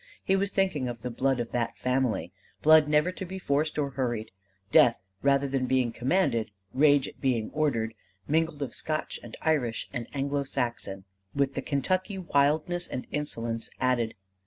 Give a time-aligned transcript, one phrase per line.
[0.23, 2.31] He was thinking of the blood of that family
[2.63, 4.31] blood never to be forced or hurried:
[4.71, 7.93] death rather than being commanded: rage at being ordered:
[8.27, 11.03] mingled of Scotch and Irish and Anglo Saxon
[11.35, 14.15] with the Kentucky wildness and insolence added.